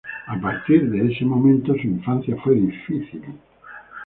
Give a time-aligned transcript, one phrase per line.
[0.25, 3.21] A partir desde ese momento, su infancia fue difícil.